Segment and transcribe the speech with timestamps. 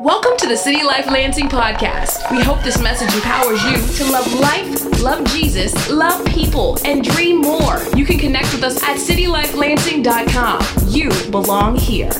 [0.00, 2.28] Welcome to the City Life Lansing podcast.
[2.30, 7.40] We hope this message empowers you to love life, love Jesus, love people, and dream
[7.40, 7.80] more.
[7.94, 10.88] You can connect with us at citylifelansing.com.
[10.88, 12.10] You belong here.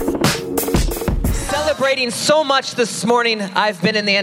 [1.32, 3.40] Celebrating so much this morning.
[3.40, 4.16] I've been in the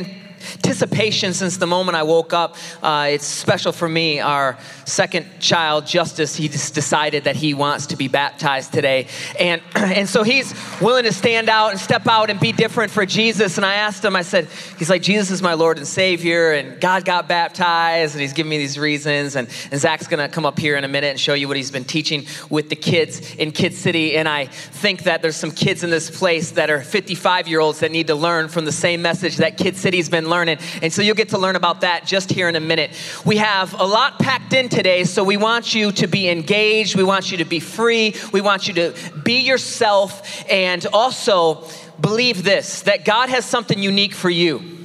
[0.64, 2.56] anticipation since the moment I woke up.
[2.84, 4.20] Uh, it's special for me.
[4.20, 9.08] Our second child, Justice, he just decided that he wants to be baptized today.
[9.40, 13.08] And, and so he's willing to stand out and step out and be different for
[13.08, 13.58] Jesus.
[13.58, 16.80] And I asked him, I said, he's like, Jesus is my Lord and Savior, and
[16.80, 19.36] God got baptized, and he's giving me these reasons.
[19.36, 21.58] And, and Zach's going to come up here in a minute and show you what
[21.58, 24.16] he's been teaching with the kids in Kid City.
[24.16, 27.80] And I think that there's some kids in this place that are 55 year olds
[27.80, 30.51] that need to learn from the same message that Kid City's been learning.
[30.82, 32.92] And so you'll get to learn about that just here in a minute.
[33.26, 36.96] We have a lot packed in today, so we want you to be engaged.
[36.96, 38.16] We want you to be free.
[38.32, 41.68] We want you to be yourself and also
[42.00, 44.80] believe this that God has something unique for you.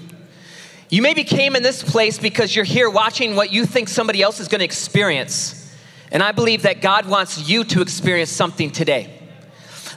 [0.89, 4.39] You maybe came in this place because you're here watching what you think somebody else
[4.39, 5.75] is going to experience.
[6.13, 9.13] And I believe that God wants you to experience something today.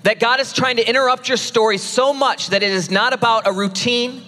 [0.04, 3.46] That God is trying to interrupt your story so much that it is not about
[3.46, 4.24] a routine,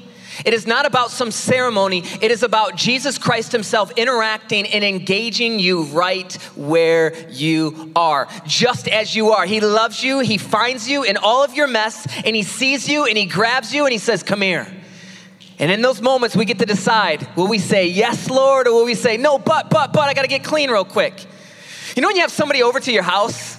[0.45, 2.03] it is not about some ceremony.
[2.21, 8.87] It is about Jesus Christ Himself interacting and engaging you right where you are, just
[8.87, 9.45] as you are.
[9.45, 13.05] He loves you, He finds you in all of your mess, and He sees you,
[13.05, 14.67] and He grabs you, and He says, Come here.
[15.59, 18.85] And in those moments, we get to decide will we say, Yes, Lord, or will
[18.85, 21.13] we say, No, but, but, but, I gotta get clean real quick.
[21.95, 23.57] You know when you have somebody over to your house,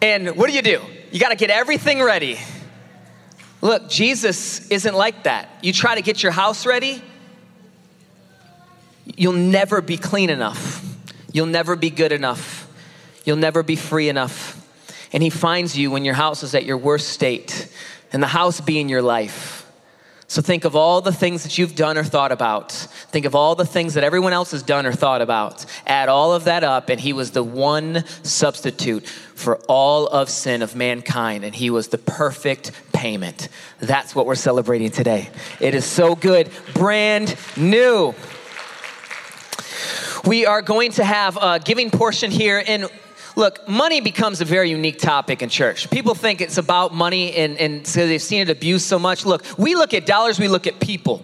[0.00, 0.80] and what do you do?
[1.10, 2.38] You gotta get everything ready.
[3.64, 5.48] Look, Jesus isn't like that.
[5.62, 7.02] You try to get your house ready,
[9.16, 10.84] you'll never be clean enough.
[11.32, 12.70] You'll never be good enough.
[13.24, 14.60] You'll never be free enough.
[15.14, 17.68] And He finds you when your house is at your worst state,
[18.12, 19.63] and the house being your life.
[20.34, 22.72] So think of all the things that you've done or thought about.
[22.72, 25.64] Think of all the things that everyone else has done or thought about.
[25.86, 30.62] Add all of that up, and he was the one substitute for all of sin
[30.62, 33.48] of mankind, and he was the perfect payment.
[33.78, 35.30] That's what we're celebrating today.
[35.60, 38.12] It is so good, brand new.
[40.26, 42.90] We are going to have a giving portion here, and
[43.36, 45.90] Look, money becomes a very unique topic in church.
[45.90, 49.26] People think it's about money and, and so they've seen it abused so much.
[49.26, 51.22] Look, we look at dollars, we look at people.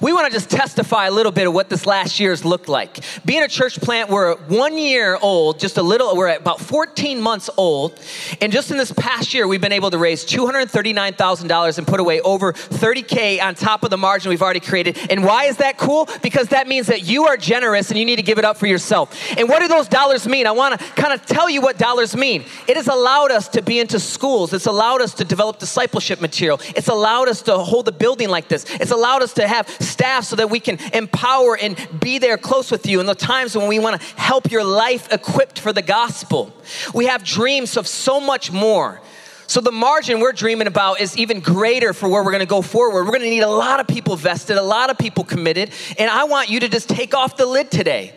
[0.00, 3.00] We want to just testify a little bit of what this last year's looked like.
[3.24, 7.50] Being a church plant, we're one year old, just a little, we're about 14 months
[7.56, 8.00] old.
[8.40, 12.20] And just in this past year, we've been able to raise $239,000 and put away
[12.20, 14.98] over 30K on top of the margin we've already created.
[15.10, 16.08] And why is that cool?
[16.22, 18.66] Because that means that you are generous and you need to give it up for
[18.66, 19.16] yourself.
[19.36, 20.46] And what do those dollars mean?
[20.46, 22.44] I want to kind of tell you what dollars mean.
[22.66, 26.60] It has allowed us to be into schools, it's allowed us to develop discipleship material,
[26.76, 30.24] it's allowed us to hold a building like this, it's allowed us to have staff
[30.24, 33.68] so that we can empower and be there close with you in the times when
[33.68, 36.52] we want to help your life equipped for the gospel.
[36.94, 39.00] We have dreams of so much more.
[39.46, 42.62] So the margin we're dreaming about is even greater for where we're going to go
[42.62, 43.04] forward.
[43.04, 46.10] We're going to need a lot of people vested, a lot of people committed, and
[46.10, 48.14] I want you to just take off the lid today.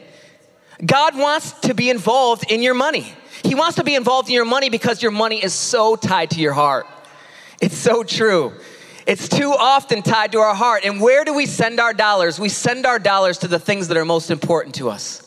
[0.86, 3.14] God wants to be involved in your money.
[3.44, 6.40] He wants to be involved in your money because your money is so tied to
[6.40, 6.88] your heart.
[7.62, 8.54] It's so true.
[9.08, 10.84] It's too often tied to our heart.
[10.84, 12.40] And where do we send our dollars?
[12.40, 15.27] We send our dollars to the things that are most important to us.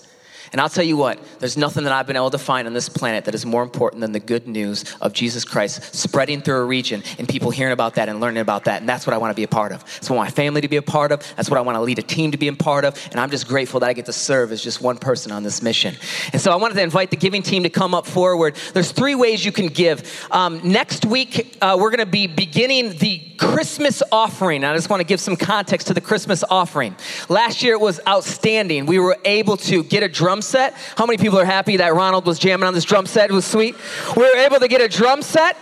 [0.53, 2.88] And I'll tell you what, there's nothing that I've been able to find on this
[2.88, 6.65] planet that is more important than the good news of Jesus Christ spreading through a
[6.65, 8.81] region and people hearing about that and learning about that.
[8.81, 9.84] And that's what I want to be a part of.
[9.84, 11.21] That's what I want my family to be a part of.
[11.37, 12.94] That's what I want to lead a team to be a part of.
[13.11, 15.62] And I'm just grateful that I get to serve as just one person on this
[15.62, 15.97] mission.
[16.33, 18.55] And so I wanted to invite the giving team to come up forward.
[18.72, 20.28] There's three ways you can give.
[20.31, 24.65] Um, next week, uh, we're going to be beginning the Christmas offering.
[24.65, 26.94] I just want to give some context to the Christmas offering.
[27.28, 28.87] Last year it was outstanding.
[28.87, 30.75] We were able to get a drum drum set.
[30.97, 33.31] How many people are happy that Ronald was jamming on this drum set?
[33.31, 33.77] It was sweet.
[34.17, 35.56] We were able to get a drum set.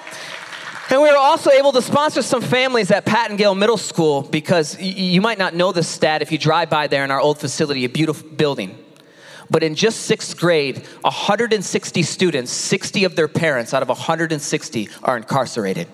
[0.91, 5.21] And we were also able to sponsor some families at Pattengill Middle School because you
[5.21, 7.89] might not know this stat if you drive by there in our old facility, a
[7.89, 8.79] beautiful building.
[9.51, 15.17] But in just sixth grade, 160 students, 60 of their parents out of 160 are
[15.17, 15.89] incarcerated.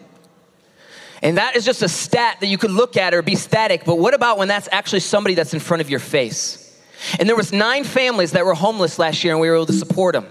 [1.23, 3.99] And that is just a stat that you could look at or be static, but
[3.99, 6.64] what about when that's actually somebody that's in front of your face?
[7.19, 9.73] And there was nine families that were homeless last year and we were able to
[9.73, 10.27] support them.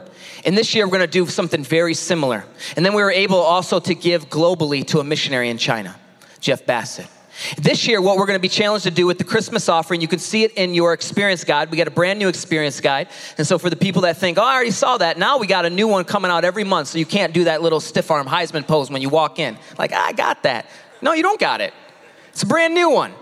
[0.45, 2.45] And this year we're going to do something very similar.
[2.75, 5.95] And then we were able also to give globally to a missionary in China,
[6.39, 7.07] Jeff Bassett.
[7.57, 10.07] This year, what we're going to be challenged to do with the Christmas offering, you
[10.07, 11.71] can see it in your experience guide.
[11.71, 13.07] We got a brand new experience guide.
[13.37, 15.65] And so, for the people that think, oh, I already saw that, now we got
[15.65, 16.89] a new one coming out every month.
[16.89, 19.57] So, you can't do that little stiff arm Heisman pose when you walk in.
[19.79, 20.67] Like, I got that.
[21.01, 21.73] No, you don't got it.
[22.29, 23.13] It's a brand new one.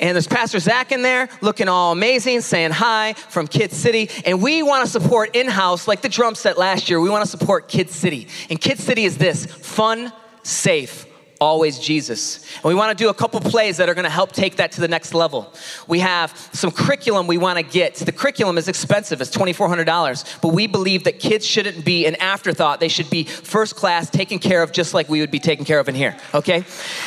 [0.00, 4.08] And there's Pastor Zach in there looking all amazing, saying hi from Kid City.
[4.24, 7.24] And we want to support in house, like the drum set last year, we want
[7.24, 8.26] to support Kid City.
[8.48, 10.10] And Kid City is this fun,
[10.42, 11.06] safe,
[11.40, 12.44] always Jesus.
[12.56, 14.72] And we want to do a couple plays that are going to help take that
[14.72, 15.52] to the next level.
[15.88, 17.96] We have some curriculum we want to get.
[17.96, 22.80] The curriculum is expensive, it's $2,400, but we believe that kids shouldn't be an afterthought.
[22.80, 25.80] They should be first class, taken care of just like we would be taken care
[25.80, 26.64] of in here, okay?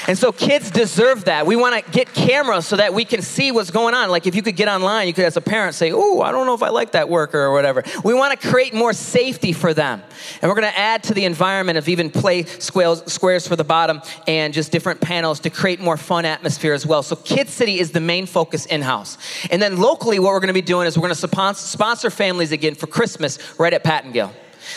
[0.08, 1.46] And so kids deserve that.
[1.46, 4.10] We want to get cameras so that we can see what's going on.
[4.10, 6.48] Like if you could get online, you could, as a parent, say, Oh, I don't
[6.48, 7.84] know if I like that worker or whatever.
[8.04, 10.02] We want to create more safety for them.
[10.42, 13.64] And we're going to add to the environment of even play squares, squares for the
[13.64, 17.04] bottom and just different panels to create more fun atmosphere as well.
[17.04, 19.18] So Kid City is the main focus in-house.
[19.52, 22.88] And then locally, what we're gonna be doing is we're gonna sponsor families again for
[22.88, 24.32] Christmas right at Pattengill.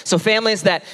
[0.05, 0.85] So families that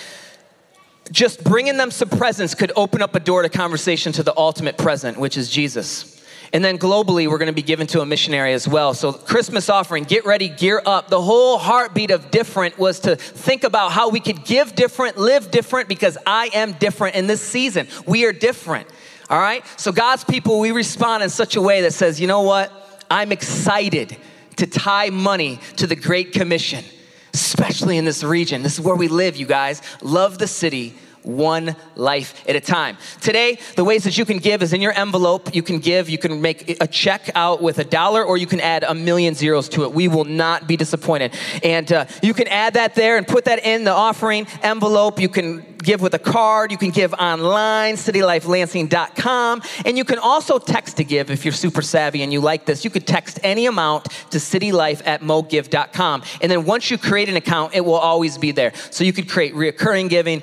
[1.10, 4.78] just bringing them some presents could open up a door to conversation to the ultimate
[4.78, 6.21] present, which is Jesus.
[6.54, 8.92] And then globally, we're going to be given to a missionary as well.
[8.92, 11.08] So, Christmas offering, get ready, gear up.
[11.08, 15.50] The whole heartbeat of different was to think about how we could give different, live
[15.50, 17.88] different, because I am different in this season.
[18.06, 18.86] We are different.
[19.30, 19.64] All right?
[19.78, 22.70] So, God's people, we respond in such a way that says, you know what?
[23.10, 24.14] I'm excited
[24.56, 26.84] to tie money to the Great Commission,
[27.32, 28.62] especially in this region.
[28.62, 29.80] This is where we live, you guys.
[30.02, 32.96] Love the city one life at a time.
[33.20, 35.54] Today, the ways that you can give is in your envelope.
[35.54, 38.60] You can give, you can make a check out with a dollar, or you can
[38.60, 39.92] add a million zeros to it.
[39.92, 41.34] We will not be disappointed.
[41.62, 45.20] And uh, you can add that there and put that in the offering envelope.
[45.20, 46.70] You can give with a card.
[46.70, 49.62] You can give online, citylifelansing.com.
[49.84, 52.84] And you can also text to give if you're super savvy and you like this.
[52.84, 56.22] You could text any amount to citylife at mogive.com.
[56.40, 58.72] And then once you create an account, it will always be there.
[58.90, 60.42] So you could create reoccurring giving,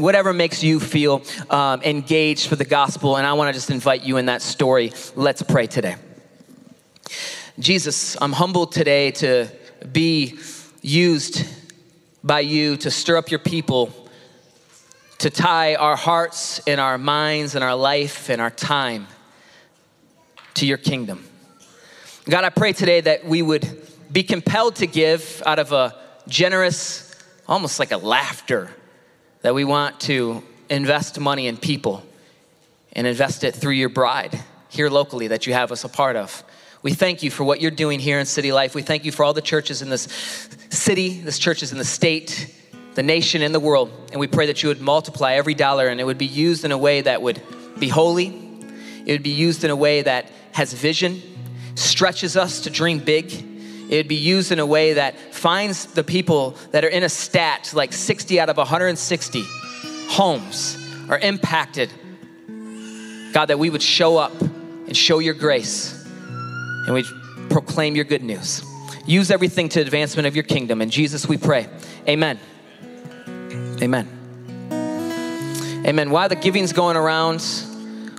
[0.00, 3.16] whatever makes you feel um, engaged for the gospel.
[3.16, 4.92] And I want to just invite you in that story.
[5.14, 5.96] Let's pray today.
[7.58, 9.48] Jesus, I'm humbled today to
[9.92, 10.38] be
[10.80, 11.44] used
[12.24, 14.01] by you to stir up your people
[15.22, 19.06] to tie our hearts and our minds and our life and our time
[20.54, 21.24] to your kingdom.
[22.24, 25.94] God, I pray today that we would be compelled to give out of a
[26.26, 27.14] generous,
[27.46, 28.68] almost like a laughter,
[29.42, 32.04] that we want to invest money in people
[32.92, 34.40] and invest it through your bride
[34.70, 36.42] here locally that you have us a part of.
[36.82, 38.74] We thank you for what you're doing here in City Life.
[38.74, 42.52] We thank you for all the churches in this city, this churches in the state,
[42.94, 43.90] the nation and the world.
[44.10, 46.72] And we pray that you would multiply every dollar and it would be used in
[46.72, 47.40] a way that would
[47.78, 48.26] be holy.
[49.06, 51.22] It would be used in a way that has vision,
[51.74, 53.32] stretches us to dream big.
[53.32, 57.08] It would be used in a way that finds the people that are in a
[57.08, 59.44] stat like 60 out of 160
[60.08, 60.76] homes
[61.08, 61.92] are impacted.
[63.32, 66.02] God, that we would show up and show your grace
[66.86, 67.04] and we
[67.48, 68.62] proclaim your good news.
[69.06, 70.82] Use everything to advancement of your kingdom.
[70.82, 71.68] In Jesus we pray.
[72.08, 72.38] Amen.
[73.82, 74.06] Amen.
[75.84, 76.10] Amen.
[76.12, 77.44] While the giving's going around,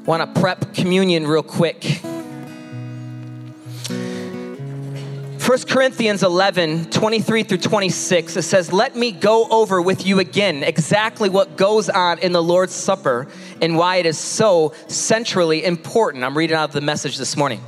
[0.06, 2.02] want to prep communion real quick.
[5.46, 10.64] 1 Corinthians 11, 23 through 26, it says, Let me go over with you again
[10.64, 13.28] exactly what goes on in the Lord's Supper
[13.62, 16.26] and why it is so centrally important.
[16.26, 17.62] I'm reading out of the message this morning.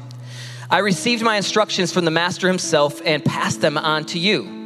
[0.70, 4.65] I received my instructions from the Master himself and passed them on to you.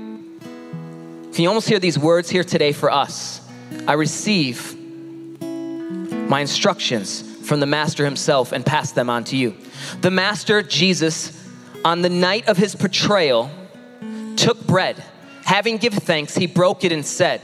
[1.40, 3.40] Can you almost hear these words here today for us?
[3.88, 4.78] I receive
[5.40, 9.56] my instructions from the Master himself and pass them on to you.
[10.02, 11.32] The Master, Jesus,
[11.86, 13.50] on the night of his betrayal,
[14.36, 15.02] took bread.
[15.46, 17.40] Having given thanks, he broke it and said,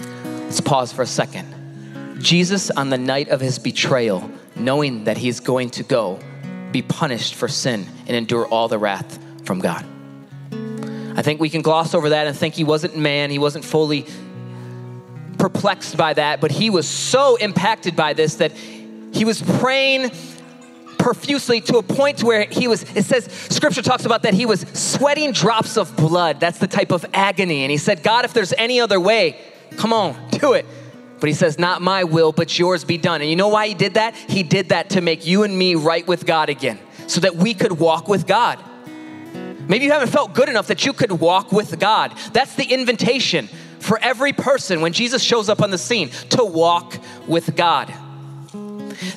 [0.00, 2.18] Let's pause for a second.
[2.20, 6.18] Jesus, on the night of his betrayal, knowing that he is going to go,
[6.72, 9.86] be punished for sin and endure all the wrath from God.
[11.16, 14.06] I think we can gloss over that and think he wasn't man, he wasn't fully
[15.38, 20.10] perplexed by that, but he was so impacted by this that he was praying
[20.98, 24.60] profusely to a point where he was it says scripture talks about that he was
[24.74, 26.38] sweating drops of blood.
[26.38, 27.62] That's the type of agony.
[27.62, 29.40] And he said god if there's any other way
[29.76, 30.66] come on do it.
[31.18, 33.22] But he says not my will but yours be done.
[33.22, 34.14] And you know why he did that?
[34.14, 37.54] He did that to make you and me right with god again so that we
[37.54, 38.62] could walk with god
[39.68, 42.16] Maybe you haven't felt good enough that you could walk with God.
[42.32, 46.96] That's the invitation for every person when Jesus shows up on the scene to walk
[47.26, 47.92] with God.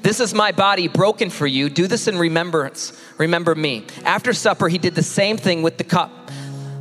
[0.01, 1.69] This is my body broken for you.
[1.69, 2.93] Do this in remembrance.
[3.17, 3.85] Remember me.
[4.03, 6.31] After supper, he did the same thing with the cup.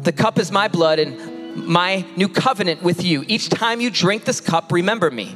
[0.02, 3.24] The cup is my blood and my new covenant with you.
[3.28, 5.34] Each time you drink this cup, remember me.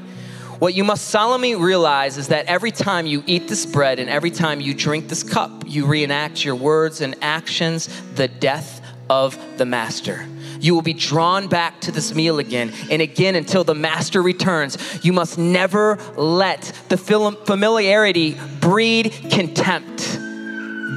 [0.62, 4.31] What you must solemnly realize is that every time you eat this bread and every
[4.31, 9.66] time you drink this cup, you reenact your words and actions the death of the
[9.66, 10.25] Master.
[10.61, 15.04] You will be drawn back to this meal again and again until the Master returns.
[15.04, 20.16] You must never let the familiarity breed contempt.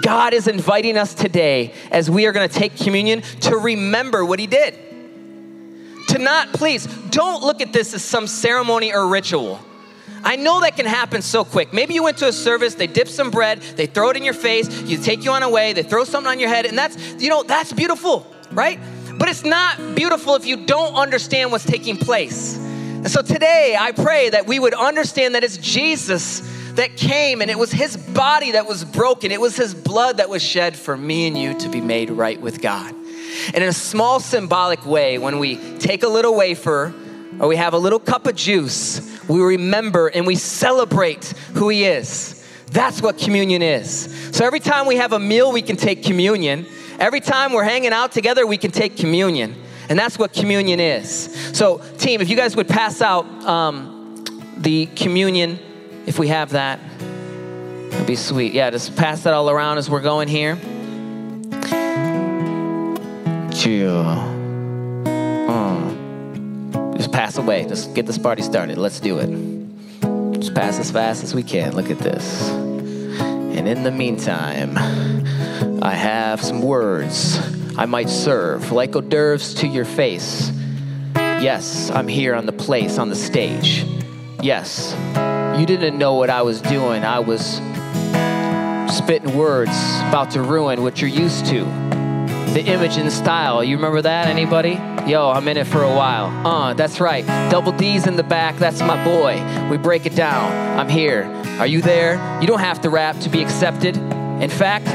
[0.04, 4.38] God is inviting us today as we are going to take communion to remember what
[4.38, 4.85] He did
[6.16, 9.60] to not, please, don't look at this as some ceremony or ritual.
[10.24, 11.74] I know that can happen so quick.
[11.74, 14.34] Maybe you went to a service, they dip some bread, they throw it in your
[14.34, 16.98] face, you take you on a way, they throw something on your head, and that's,
[17.22, 18.80] you know, that's beautiful, right?
[19.18, 22.58] But it's not beautiful if you don't understand what's taking place.
[22.58, 26.40] And so today, I pray that we would understand that it's Jesus
[26.74, 30.30] that came and it was his body that was broken, it was his blood that
[30.30, 32.96] was shed for me and you to be made right with God.
[33.54, 36.94] And in a small symbolic way, when we take a little wafer
[37.40, 41.86] or we have a little cup of juice, we remember and we celebrate who He
[41.86, 42.44] is.
[42.68, 44.36] That's what communion is.
[44.36, 46.66] So every time we have a meal, we can take communion.
[47.00, 49.56] Every time we're hanging out together, we can take communion.
[49.90, 51.58] And that's what communion is.
[51.58, 54.26] So, team, if you guys would pass out um,
[54.58, 55.60] the communion,
[56.06, 56.80] if we have that,
[57.92, 58.54] that'd be sweet.
[58.54, 60.58] Yeah, just pass that all around as we're going here.
[63.68, 64.22] Uh,
[66.96, 67.66] just pass away.
[67.66, 68.78] Just get this party started.
[68.78, 70.40] Let's do it.
[70.40, 71.76] Just pass as fast as we can.
[71.76, 72.52] Look at this.
[72.52, 74.78] And in the meantime,
[75.82, 77.40] I have some words
[77.76, 80.52] I might serve, like hors d'oeuvres to your face.
[81.16, 83.84] Yes, I'm here on the place, on the stage.
[84.44, 84.94] Yes,
[85.60, 87.04] you didn't know what I was doing.
[87.04, 87.60] I was
[88.96, 89.76] spitting words
[90.10, 91.85] about to ruin what you're used to
[92.54, 93.64] the image and style.
[93.64, 94.28] You remember that?
[94.28, 94.80] Anybody?
[95.10, 96.28] Yo, I'm in it for a while.
[96.46, 97.26] Uh, that's right.
[97.50, 98.58] Double D's in the back.
[98.58, 99.42] That's my boy.
[99.70, 100.80] We break it down.
[100.80, 101.26] I'm here.
[101.60, 102.40] Are you there?
[102.42, 103.98] You don't have to rap to be accepted.
[103.98, 104.88] In fact,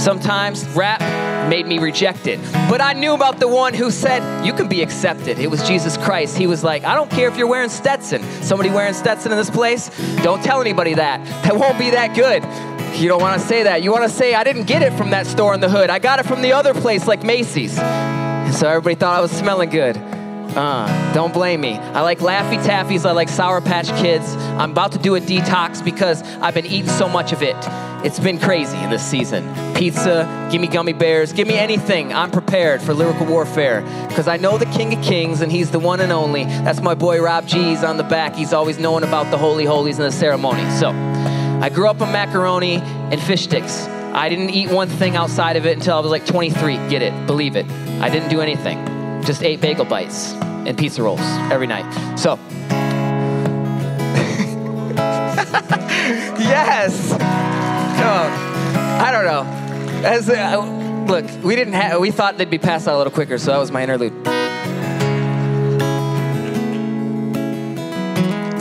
[0.00, 1.00] sometimes rap
[1.48, 2.40] made me rejected.
[2.68, 5.38] But I knew about the one who said, You can be accepted.
[5.38, 6.36] It was Jesus Christ.
[6.36, 8.22] He was like, I don't care if you're wearing Stetson.
[8.42, 9.90] Somebody wearing Stetson in this place?
[10.22, 11.24] Don't tell anybody that.
[11.44, 12.42] That won't be that good.
[12.98, 13.84] You don't want to say that.
[13.84, 15.88] You want to say, I didn't get it from that store in the hood.
[15.88, 17.76] I got it from the other place, like Macy's.
[17.76, 19.96] So everybody thought I was smelling good.
[19.96, 21.74] Uh, don't blame me.
[21.74, 23.06] I like Laffy Taffies.
[23.06, 24.34] I like Sour Patch Kids.
[24.34, 27.56] I'm about to do a detox because I've been eating so much of it.
[28.04, 29.44] It's been crazy in this season.
[29.74, 32.12] Pizza, give me gummy bears, give me anything.
[32.12, 35.78] I'm prepared for lyrical warfare because I know the King of Kings and He's the
[35.78, 36.44] one and only.
[36.44, 38.34] That's my boy Rob G's on the back.
[38.34, 40.68] He's always knowing about the holy holies and the ceremony.
[40.78, 40.90] So,
[41.60, 43.86] I grew up on macaroni and fish sticks.
[43.86, 46.76] I didn't eat one thing outside of it until I was like 23.
[46.88, 47.66] Get it, believe it.
[48.00, 49.22] I didn't do anything.
[49.24, 52.16] Just ate bagel bites and pizza rolls every night.
[52.16, 52.38] So,
[56.38, 57.12] yes.
[58.00, 58.28] Oh,
[59.00, 59.42] I don't know.
[60.06, 62.00] As uh, look, we didn't have.
[62.00, 64.12] We thought they'd be passed out a little quicker, so that was my interlude.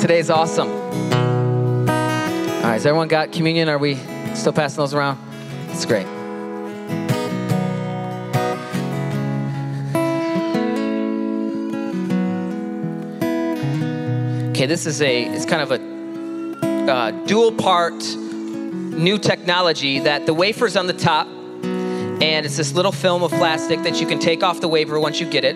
[0.01, 0.87] Today's awesome.
[2.77, 3.69] Has everyone got communion?
[3.69, 3.95] Are we
[4.35, 5.17] still passing those around?
[5.71, 6.05] It's great.
[14.51, 20.35] Okay, this is a it's kind of a uh, dual part new technology that the
[20.35, 24.43] wafer's on the top, and it's this little film of plastic that you can take
[24.43, 25.55] off the wafer once you get it.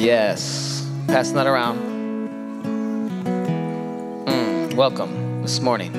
[0.00, 1.93] Yes, passing that around
[4.76, 5.92] welcome this morning.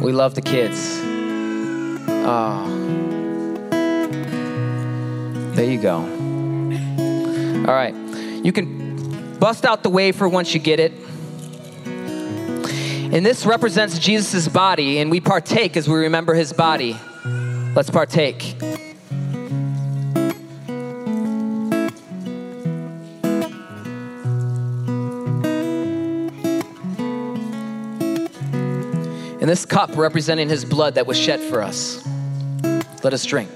[0.00, 1.00] We love the kids.
[2.24, 2.68] Oh,
[5.54, 5.96] there you go.
[7.66, 7.94] All right.
[8.44, 10.92] You can bust out the wafer once you get it.
[13.12, 16.96] And this represents Jesus' body, and we partake as we remember his body.
[17.74, 18.54] Let's partake.
[29.48, 32.06] And this cup representing his blood that was shed for us.
[33.02, 33.48] Let us drink.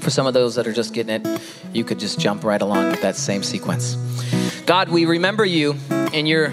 [0.00, 1.42] For some of those that are just getting it,
[1.74, 3.96] you could just jump right along with that same sequence.
[4.64, 5.76] God, we remember you
[6.14, 6.48] in your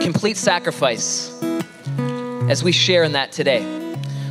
[0.00, 1.40] complete sacrifice
[2.48, 3.64] as we share in that today.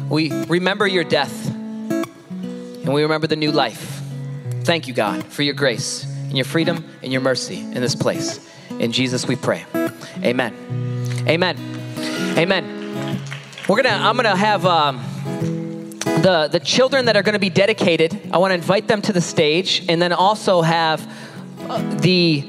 [0.10, 4.01] We remember your death and we remember the new life.
[4.65, 8.46] Thank you, God, for your grace and your freedom and your mercy in this place.
[8.72, 9.63] In Jesus we pray.
[10.22, 10.54] Amen.
[11.30, 11.58] Amen.
[12.38, 13.22] Amen.
[13.70, 14.98] We're gonna, I'm gonna have um,
[16.01, 19.22] the, the children that are to be dedicated, I want to invite them to the
[19.22, 21.10] stage and then also have
[21.70, 22.42] uh, the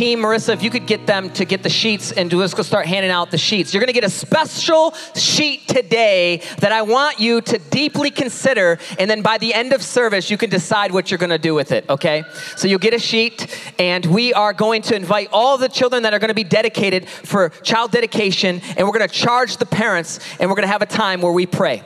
[0.00, 2.86] team, Marissa, if you could get them to get the sheets and let's go start
[2.86, 3.74] handing out the sheets.
[3.74, 9.10] You're gonna get a special sheet today that I want you to deeply consider, and
[9.10, 11.84] then by the end of service, you can decide what you're gonna do with it,
[11.90, 12.24] okay?
[12.56, 16.14] So you'll get a sheet, and we are going to invite all the children that
[16.14, 20.56] are gonna be dedicated for child dedication, and we're gonna charge the parents, and we're
[20.56, 21.82] gonna have a time where we pray.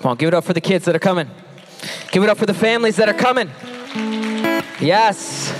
[0.00, 1.30] Come on, give it up for the kids that are coming.
[2.10, 3.50] Give it up for the families that are coming.
[4.80, 5.52] Yes,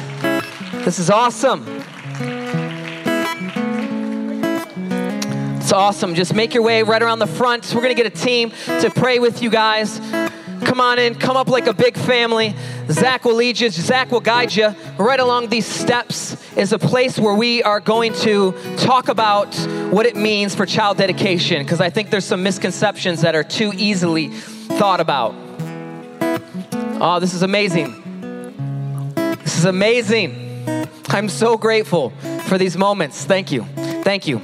[0.85, 1.67] this is awesome.
[5.59, 6.15] It's awesome.
[6.15, 7.73] Just make your way right around the front.
[7.75, 10.01] We're going to get a team to pray with you guys.
[10.65, 12.55] Come on in, come up like a big family.
[12.89, 14.75] Zach will lead you, Zach will guide you.
[14.97, 19.55] Right along these steps is a place where we are going to talk about
[19.91, 23.73] what it means for child dedication, because I think there's some misconceptions that are too
[23.77, 25.35] easily thought about.
[27.05, 28.01] Oh, this is amazing.
[29.43, 30.87] This is amazing.
[31.09, 32.11] I'm so grateful
[32.47, 33.25] for these moments.
[33.25, 33.65] Thank you.
[34.05, 34.37] Thank you.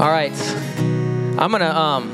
[0.00, 0.36] All right.
[1.38, 2.10] I'm going to um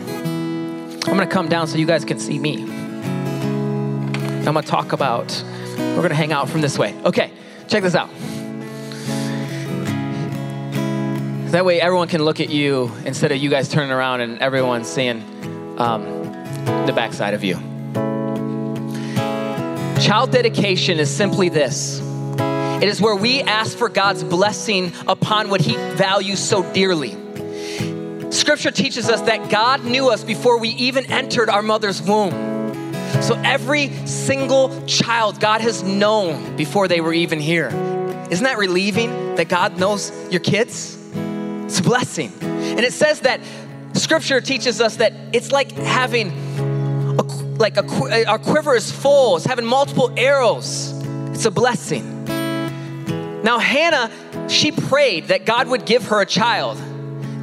[1.07, 2.65] I'm going to come down so you guys can see me.
[2.65, 5.43] I'm going to talk about
[5.76, 6.95] we're going to hang out from this way.
[7.05, 7.31] Okay,
[7.69, 8.11] check this out.
[11.52, 14.85] That way, everyone can look at you instead of you guys turning around and everyone
[14.85, 15.21] seeing
[15.79, 16.05] um,
[16.87, 17.57] the backside of you.
[20.00, 22.00] Child dedication is simply this
[22.83, 27.11] it is where we ask for God's blessing upon what He values so dearly.
[28.33, 32.51] Scripture teaches us that God knew us before we even entered our mother's womb.
[33.21, 37.69] So every single child God has known before they were even here.
[38.31, 40.97] Isn't that relieving that God knows your kids?
[41.65, 42.32] It's a blessing.
[42.41, 43.41] And it says that
[43.93, 46.30] scripture teaches us that it's like having
[47.19, 47.23] a,
[47.58, 50.93] like a, our quiver is full, it's having multiple arrows.
[51.30, 52.25] It's a blessing.
[53.43, 54.10] Now, Hannah,
[54.49, 56.80] she prayed that God would give her a child.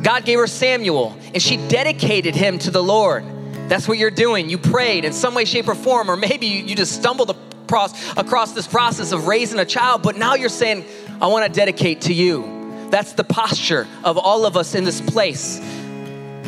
[0.01, 3.25] God gave her Samuel, and she dedicated him to the Lord.
[3.69, 4.49] That's what you're doing.
[4.49, 8.53] You prayed in some way, shape, or form, or maybe you just stumbled across, across
[8.53, 10.83] this process of raising a child, but now you're saying,
[11.21, 12.87] I want to dedicate to you.
[12.89, 15.59] That's the posture of all of us in this place.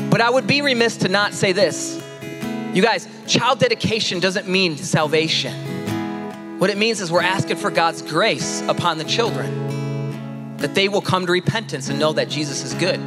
[0.09, 2.03] But I would be remiss to not say this.
[2.73, 6.57] You guys, child dedication doesn't mean salvation.
[6.57, 11.01] What it means is we're asking for God's grace upon the children, that they will
[11.01, 12.99] come to repentance and know that Jesus is good.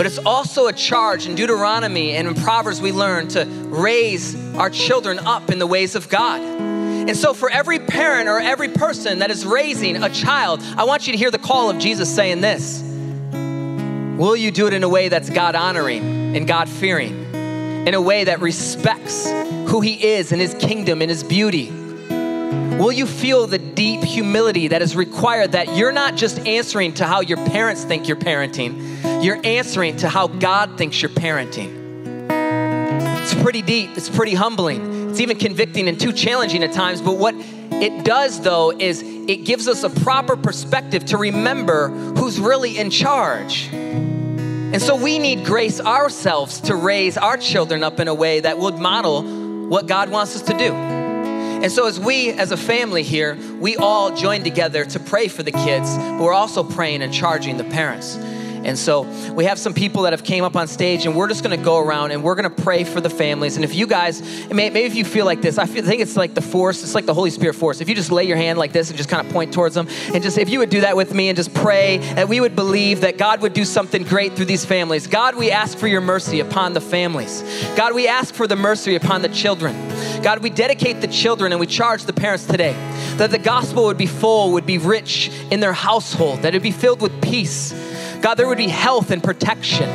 [0.00, 4.70] But it's also a charge in Deuteronomy and in Proverbs we learn to raise our
[4.70, 6.40] children up in the ways of God.
[6.40, 11.06] And so, for every parent or every person that is raising a child, I want
[11.06, 14.88] you to hear the call of Jesus saying this Will you do it in a
[14.88, 19.28] way that's God honoring and God fearing, in a way that respects
[19.68, 21.70] who He is and His kingdom and His beauty?
[22.78, 27.04] Will you feel the deep humility that is required that you're not just answering to
[27.04, 28.89] how your parents think you're parenting,
[29.22, 31.80] you're answering to how God thinks you're parenting?
[33.22, 37.02] It's pretty deep, it's pretty humbling, it's even convicting and too challenging at times.
[37.02, 42.40] But what it does, though, is it gives us a proper perspective to remember who's
[42.40, 43.68] really in charge.
[43.72, 48.58] And so we need grace ourselves to raise our children up in a way that
[48.58, 49.22] would model
[49.68, 50.72] what God wants us to do.
[50.72, 55.42] And so, as we, as a family here, we all join together to pray for
[55.42, 58.16] the kids, but we're also praying and charging the parents.
[58.64, 61.42] And so we have some people that have came up on stage, and we're just
[61.42, 63.56] going to go around and we're going to pray for the families.
[63.56, 66.34] And if you guys, maybe if you feel like this, I feel, think it's like
[66.34, 66.82] the force.
[66.82, 67.80] It's like the Holy Spirit force.
[67.80, 69.88] If you just lay your hand like this and just kind of point towards them,
[70.12, 72.54] and just if you would do that with me and just pray, that we would
[72.54, 75.06] believe that God would do something great through these families.
[75.06, 77.42] God, we ask for your mercy upon the families.
[77.76, 79.74] God, we ask for the mercy upon the children.
[80.22, 82.72] God, we dedicate the children and we charge the parents today
[83.16, 86.62] that the gospel would be full, would be rich in their household, that it would
[86.62, 87.72] be filled with peace
[88.20, 89.88] God, there would be health and protection.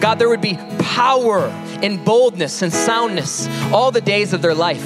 [0.00, 1.48] God, there would be power
[1.82, 4.84] and boldness and soundness all the days of their life.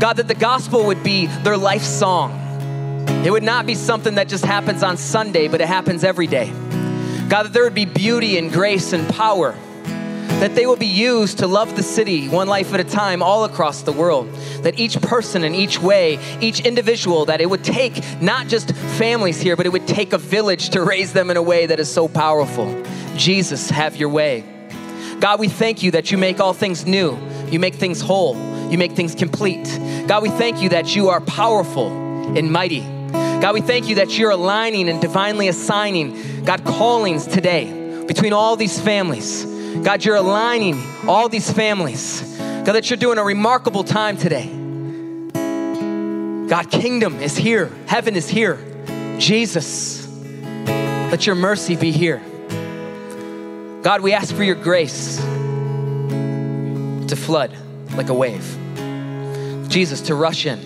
[0.00, 2.42] God, that the gospel would be their life song.
[3.24, 6.50] It would not be something that just happens on Sunday, but it happens every day.
[7.28, 9.54] God, that there would be beauty and grace and power
[10.40, 13.44] that they will be used to love the city one life at a time all
[13.44, 14.30] across the world.
[14.62, 19.40] That each person in each way, each individual, that it would take not just families
[19.40, 21.90] here, but it would take a village to raise them in a way that is
[21.90, 22.84] so powerful.
[23.16, 24.44] Jesus, have your way.
[25.20, 27.18] God, we thank you that you make all things new,
[27.48, 28.36] you make things whole,
[28.70, 29.64] you make things complete.
[30.06, 31.88] God, we thank you that you are powerful
[32.36, 32.80] and mighty.
[32.80, 38.56] God, we thank you that you're aligning and divinely assigning, God, callings today between all
[38.56, 39.55] these families.
[39.82, 42.22] God, you're aligning all these families.
[42.38, 44.46] God, that you're doing a remarkable time today.
[46.48, 48.58] God, kingdom is here, heaven is here.
[49.18, 50.06] Jesus,
[50.66, 52.22] let your mercy be here.
[53.82, 55.16] God, we ask for your grace
[57.08, 57.56] to flood
[57.94, 58.44] like a wave.
[59.68, 60.58] Jesus, to rush in.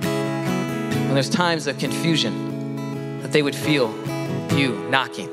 [0.00, 3.94] When there's times of confusion, that they would feel
[4.52, 5.30] you knocking.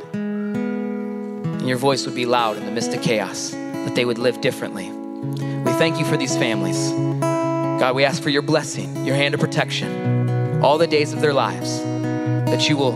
[1.64, 4.42] And your voice would be loud in the midst of chaos, that they would live
[4.42, 4.92] differently.
[4.92, 6.92] We thank you for these families.
[7.22, 11.32] God, we ask for your blessing, your hand of protection, all the days of their
[11.32, 12.92] lives, that you will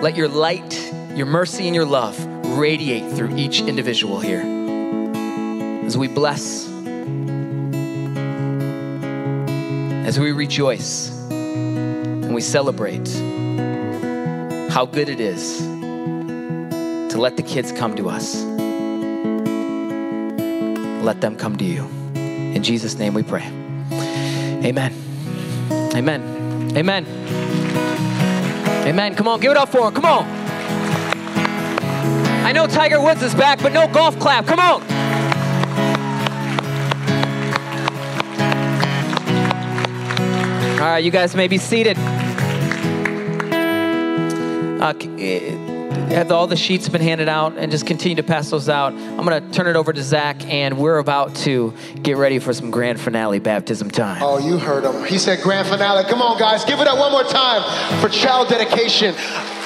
[0.00, 2.18] let your light, your mercy, and your love
[2.56, 4.40] radiate through each individual here.
[5.84, 6.66] As we bless,
[10.06, 13.06] as we rejoice, and we celebrate
[14.72, 15.75] how good it is
[17.16, 18.44] to let the kids come to us.
[21.02, 21.84] Let them come to you.
[22.14, 23.44] In Jesus' name we pray.
[24.62, 24.92] Amen.
[25.94, 26.76] Amen.
[26.76, 27.06] Amen.
[28.86, 29.14] Amen.
[29.14, 29.94] Come on, give it up for him.
[29.94, 30.26] Come on.
[32.44, 34.44] I know Tiger Woods is back, but no golf clap.
[34.44, 34.82] Come on.
[40.74, 41.96] All right, you guys may be seated.
[44.78, 44.92] Uh,
[46.08, 48.92] have all the sheets been handed out and just continue to pass those out.
[48.92, 52.52] I'm going to turn it over to Zach, and we're about to get ready for
[52.52, 54.22] some grand finale baptism time.
[54.22, 55.04] Oh, you heard him.
[55.04, 56.04] He said grand finale.
[56.04, 59.14] Come on, guys, give it up one more time for child dedication.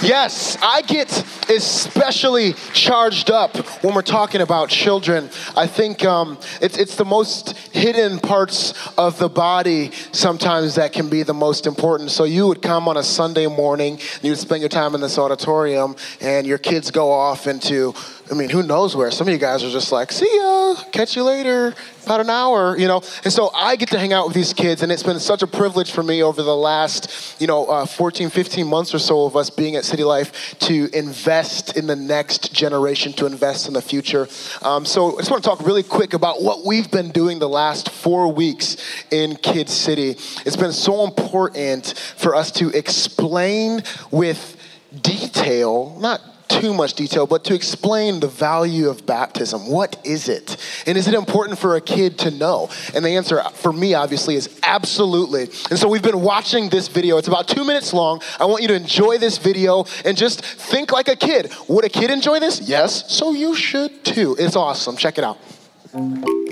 [0.03, 1.11] Yes, I get
[1.51, 5.29] especially charged up when we're talking about children.
[5.55, 11.11] I think um, it's, it's the most hidden parts of the body sometimes that can
[11.11, 12.13] be the most important.
[12.13, 15.03] So you would come on a Sunday morning, and you would spend your time in
[15.03, 17.95] this auditorium, and your kids go off into
[18.31, 19.11] I mean, who knows where?
[19.11, 22.79] Some of you guys are just like, see ya, catch you later, about an hour,
[22.79, 23.03] you know?
[23.25, 25.49] And so I get to hang out with these kids, and it's been such a
[25.49, 29.35] privilege for me over the last, you know, uh, 14, 15 months or so of
[29.35, 33.83] us being at City Life to invest in the next generation, to invest in the
[33.83, 34.29] future.
[34.63, 37.49] Um, so I just want to talk really quick about what we've been doing the
[37.49, 38.77] last four weeks
[39.11, 40.11] in Kid City.
[40.47, 44.57] It's been so important for us to explain with
[45.03, 49.71] detail, not too much detail, but to explain the value of baptism.
[49.71, 50.57] What is it?
[50.87, 52.69] And is it important for a kid to know?
[52.95, 55.45] And the answer for me, obviously, is absolutely.
[55.71, 57.17] And so we've been watching this video.
[57.17, 58.21] It's about two minutes long.
[58.39, 61.53] I want you to enjoy this video and just think like a kid.
[61.69, 62.69] Would a kid enjoy this?
[62.69, 63.11] Yes.
[63.13, 64.37] So you should too.
[64.39, 64.97] It's awesome.
[64.97, 65.39] Check it out.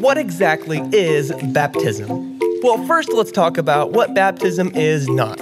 [0.01, 2.39] What exactly is baptism?
[2.63, 5.39] Well, first let's talk about what baptism is not.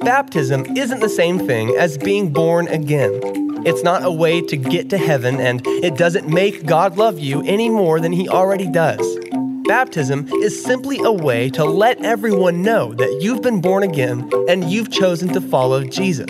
[0.00, 3.41] Baptism isn't the same thing as being born again.
[3.64, 7.42] It's not a way to get to heaven, and it doesn't make God love you
[7.42, 9.18] any more than He already does.
[9.64, 14.68] Baptism is simply a way to let everyone know that you've been born again and
[14.68, 16.26] you've chosen to follow Jesus.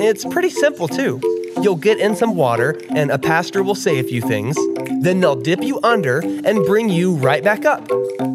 [0.00, 1.20] It's pretty simple, too.
[1.60, 4.56] You'll get in some water, and a pastor will say a few things.
[5.02, 7.86] Then they'll dip you under and bring you right back up.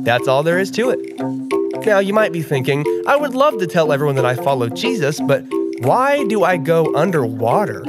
[0.03, 1.85] That's all there is to it.
[1.85, 5.19] Now, you might be thinking, I would love to tell everyone that I follow Jesus,
[5.19, 5.43] but
[5.81, 7.83] why do I go underwater?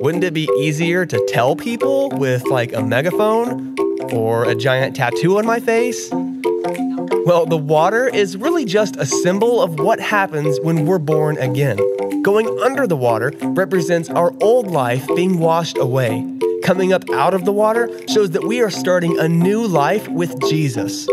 [0.00, 3.76] Wouldn't it be easier to tell people with like a megaphone
[4.14, 6.08] or a giant tattoo on my face?
[6.10, 11.76] Well, the water is really just a symbol of what happens when we're born again.
[12.22, 16.26] Going under the water represents our old life being washed away.
[16.62, 20.34] Coming up out of the water shows that we are starting a new life with
[20.48, 21.06] Jesus.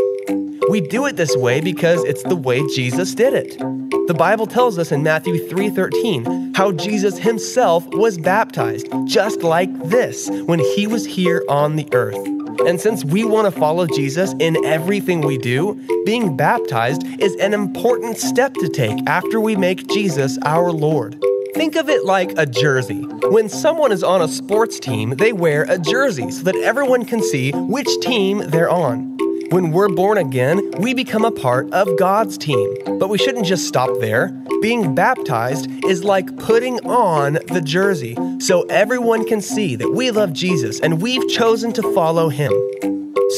[0.70, 4.01] We do it this way because it's the way Jesus did it.
[4.12, 10.30] The Bible tells us in Matthew 3:13 how Jesus himself was baptized just like this
[10.47, 12.19] when he was here on the earth.
[12.67, 17.54] And since we want to follow Jesus in everything we do, being baptized is an
[17.54, 21.15] important step to take after we make Jesus our Lord.
[21.56, 23.04] Think of it like a jersey.
[23.30, 27.24] When someone is on a sports team, they wear a jersey so that everyone can
[27.24, 29.11] see which team they're on.
[29.52, 32.74] When we're born again, we become a part of God's team.
[32.98, 34.30] But we shouldn't just stop there.
[34.62, 40.32] Being baptized is like putting on the jersey so everyone can see that we love
[40.32, 42.54] Jesus and we've chosen to follow him.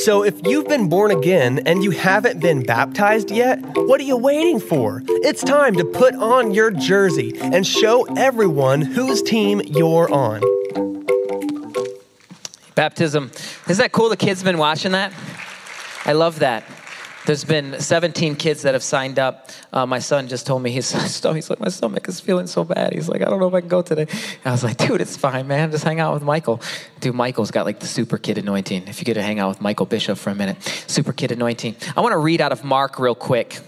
[0.03, 4.17] So, if you've been born again and you haven't been baptized yet, what are you
[4.17, 5.01] waiting for?
[5.07, 10.41] It's time to put on your jersey and show everyone whose team you're on.
[12.75, 13.31] Baptism.
[13.67, 14.09] Isn't that cool?
[14.09, 15.11] The kids been watching that.
[16.05, 16.63] I love that.
[17.25, 19.49] There's been 17 kids that have signed up.
[19.71, 20.91] Uh, my son just told me his
[21.23, 22.93] he's like my stomach is feeling so bad.
[22.93, 24.07] He's like I don't know if I can go today.
[24.11, 25.71] And I was like, dude, it's fine, man.
[25.71, 26.61] Just hang out with Michael.
[26.99, 28.89] Dude, Michael's got like the super kid anointing.
[28.89, 31.77] If you get to hang out with Michael Bishop for a minute, super kid anointing.
[31.95, 33.61] I want to read out of Mark real quick.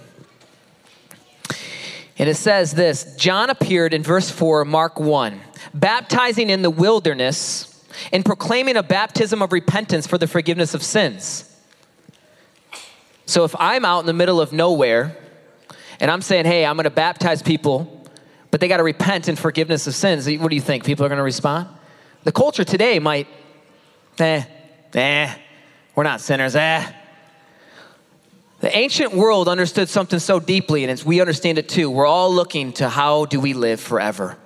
[2.17, 5.39] And it says this John appeared in verse 4, Mark 1,
[5.73, 7.71] baptizing in the wilderness
[8.11, 11.54] and proclaiming a baptism of repentance for the forgiveness of sins.
[13.25, 15.17] So if I'm out in the middle of nowhere
[15.99, 18.05] and I'm saying, hey, I'm going to baptize people,
[18.51, 20.85] but they got to repent in forgiveness of sins, what do you think?
[20.85, 21.67] People are going to respond?
[22.23, 23.27] The culture today might,
[24.19, 24.43] eh,
[24.93, 25.35] eh,
[25.95, 26.91] we're not sinners, eh.
[28.59, 31.89] The ancient world understood something so deeply, and we understand it too.
[31.89, 34.37] We're all looking to how do we live forever.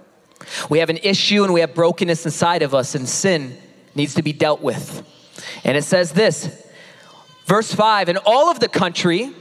[0.69, 3.57] We have an issue and we have brokenness inside of us, and sin
[3.95, 5.05] needs to be dealt with.
[5.63, 6.49] And it says this
[7.49, 9.33] Verse 5 And all of the country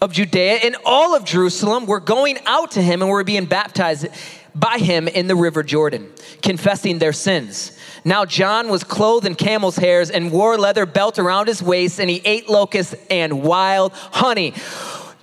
[0.00, 4.06] of Judea and all of Jerusalem were going out to him and were being baptized
[4.54, 6.08] by him in the river Jordan,
[6.42, 7.76] confessing their sins.
[8.04, 11.98] Now John was clothed in camel's hairs and wore a leather belt around his waist,
[11.98, 14.54] and he ate locusts and wild honey.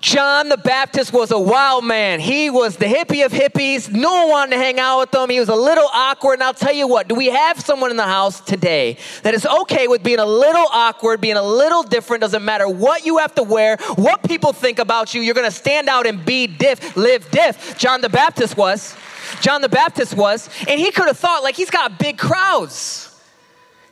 [0.03, 2.19] John the Baptist was a wild man.
[2.19, 3.89] He was the hippie of hippies.
[3.89, 5.29] No one wanted to hang out with him.
[5.29, 6.33] He was a little awkward.
[6.33, 9.45] And I'll tell you what, do we have someone in the house today that is
[9.45, 12.19] okay with being a little awkward, being a little different?
[12.19, 15.55] Doesn't matter what you have to wear, what people think about you, you're going to
[15.55, 17.77] stand out and be diff, live diff.
[17.77, 18.97] John the Baptist was.
[19.39, 20.49] John the Baptist was.
[20.67, 23.09] And he could have thought, like, he's got big crowds.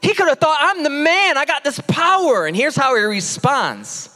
[0.02, 2.48] He could have thought, I'm the man, I got this power.
[2.48, 4.11] And here's how he responds.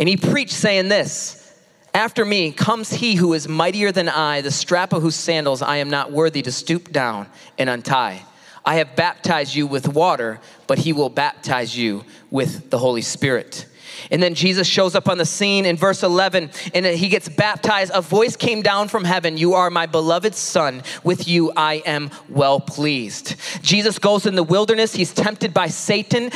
[0.00, 1.54] And he preached, saying this
[1.92, 5.76] After me comes he who is mightier than I, the strap of whose sandals I
[5.76, 7.26] am not worthy to stoop down
[7.58, 8.22] and untie.
[8.64, 13.66] I have baptized you with water, but he will baptize you with the Holy Spirit.
[14.10, 17.92] And then Jesus shows up on the scene in verse 11 and he gets baptized.
[17.94, 20.82] A voice came down from heaven You are my beloved Son.
[21.04, 23.36] With you I am well pleased.
[23.62, 24.94] Jesus goes in the wilderness.
[24.94, 26.30] He's tempted by Satan.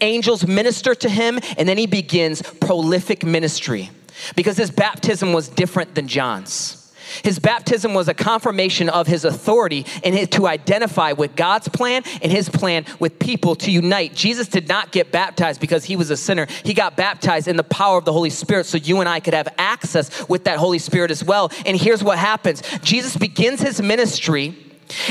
[0.00, 1.38] Angels minister to him.
[1.56, 3.90] And then he begins prolific ministry
[4.36, 6.79] because his baptism was different than John's.
[7.22, 12.30] His baptism was a confirmation of his authority and to identify with God's plan and
[12.30, 14.14] his plan with people to unite.
[14.14, 16.46] Jesus did not get baptized because he was a sinner.
[16.64, 19.34] He got baptized in the power of the Holy Spirit so you and I could
[19.34, 21.50] have access with that Holy Spirit as well.
[21.66, 24.56] And here's what happens Jesus begins his ministry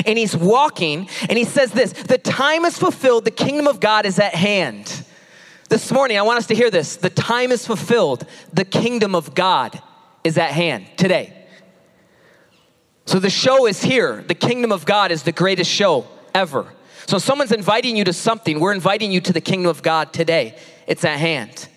[0.05, 4.05] and he's walking and he says this The time is fulfilled, the kingdom of God
[4.05, 5.05] is at hand.
[5.69, 6.95] This morning, I want us to hear this.
[6.95, 9.81] The time is fulfilled, the kingdom of God
[10.23, 11.38] is at hand today.
[13.10, 14.24] So the show is here.
[14.28, 16.67] The kingdom of God is the greatest show ever.
[17.08, 18.60] So someone's inviting you to something.
[18.60, 20.60] We're inviting you to the kingdom of God today.
[20.86, 21.69] It's at hand.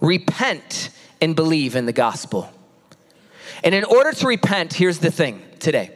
[0.00, 0.88] Repent
[1.20, 2.50] and believe in the gospel.
[3.62, 5.90] And in order to repent, here's the thing today.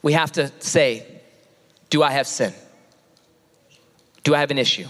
[0.00, 1.04] We have to say,
[1.90, 2.54] Do I have sin?
[4.22, 4.86] Do I have an issue?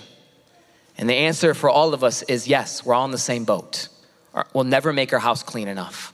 [0.98, 3.88] And the answer for all of us is yes, we're all in the same boat.
[4.52, 6.12] We'll never make our house clean enough.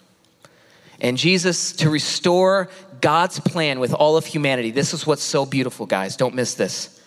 [1.04, 2.70] And Jesus, to restore
[3.02, 6.16] God's plan with all of humanity, this is what's so beautiful, guys.
[6.16, 6.98] Don't miss this.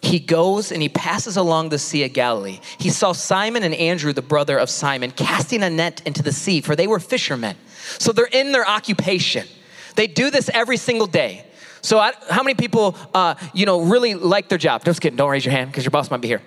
[0.00, 2.60] He goes and he passes along the Sea of Galilee.
[2.78, 6.60] He saw Simon and Andrew, the brother of Simon, casting a net into the sea,
[6.60, 7.56] for they were fishermen.
[7.98, 9.48] So they're in their occupation.
[9.96, 11.44] They do this every single day.
[11.82, 14.84] So, I, how many people, uh, you know, really like their job?
[14.84, 15.16] Just kidding.
[15.16, 16.42] Don't raise your hand because your boss might be here.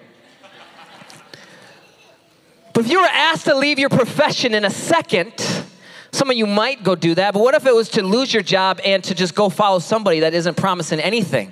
[2.73, 5.33] But if you were asked to leave your profession in a second,
[6.11, 8.43] some of you might go do that, but what if it was to lose your
[8.43, 11.51] job and to just go follow somebody that isn't promising anything?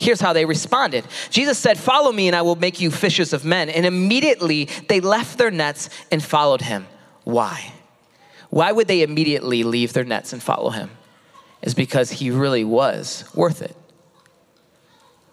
[0.00, 3.44] Here's how they responded Jesus said, Follow me, and I will make you fishers of
[3.44, 3.68] men.
[3.68, 6.86] And immediately they left their nets and followed him.
[7.24, 7.72] Why?
[8.50, 10.90] Why would they immediately leave their nets and follow him?
[11.62, 13.76] Is because he really was worth it.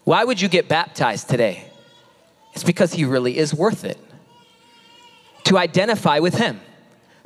[0.03, 1.65] Why would you get baptized today?
[2.53, 3.97] It's because he really is worth it.
[5.45, 6.61] To identify with him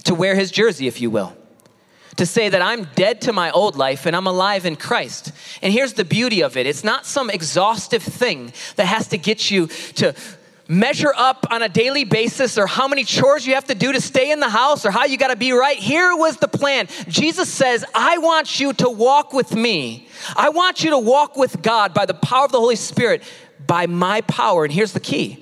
[0.05, 1.35] to wear his jersey, if you will.
[2.17, 5.31] To say that I'm dead to my old life and I'm alive in Christ.
[5.61, 9.49] And here's the beauty of it it's not some exhaustive thing that has to get
[9.49, 10.13] you to
[10.67, 13.99] measure up on a daily basis or how many chores you have to do to
[13.99, 15.77] stay in the house or how you got to be right.
[15.77, 16.87] Here was the plan.
[17.07, 20.07] Jesus says, I want you to walk with me.
[20.35, 23.23] I want you to walk with God by the power of the Holy Spirit,
[23.65, 24.63] by my power.
[24.63, 25.39] And here's the key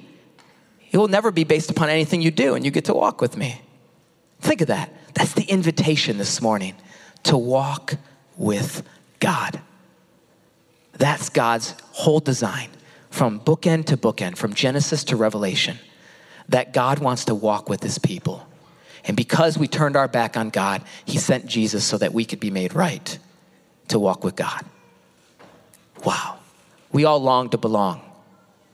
[0.92, 3.38] it will never be based upon anything you do, and you get to walk with
[3.38, 3.62] me.
[4.42, 4.92] Think of that.
[5.14, 6.76] That's the invitation this morning
[7.24, 7.96] to walk
[8.38, 8.84] with
[9.20, 9.62] God.
[10.94, 12.70] That's God's whole design
[13.10, 15.78] from bookend to bookend, from Genesis to Revelation,
[16.50, 18.48] that God wants to walk with his people.
[19.04, 22.40] And because we turned our back on God, he sent Jesus so that we could
[22.40, 23.18] be made right
[23.90, 24.64] to walk with God.
[26.04, 26.40] Wow.
[26.92, 28.02] We all long to belong.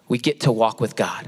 [0.07, 1.27] We get to walk with God.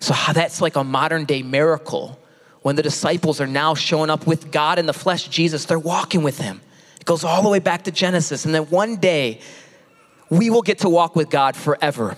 [0.00, 2.18] So that's like a modern day miracle
[2.66, 6.24] when the disciples are now showing up with God in the flesh, Jesus, they're walking
[6.24, 6.60] with him.
[6.98, 8.44] It goes all the way back to Genesis.
[8.44, 9.38] And then one day,
[10.30, 12.16] we will get to walk with God forever.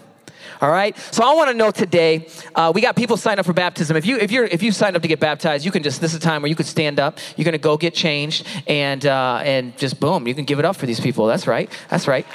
[0.62, 0.96] All right.
[1.10, 2.28] So I want to know today.
[2.54, 3.94] Uh, we got people signed up for baptism.
[3.94, 6.12] If you if you if you signed up to get baptized, you can just this
[6.12, 7.18] is a time where you could stand up.
[7.36, 10.76] You're to go get changed and uh, and just boom, you can give it up
[10.76, 11.26] for these people.
[11.26, 11.70] That's right.
[11.90, 12.26] That's right.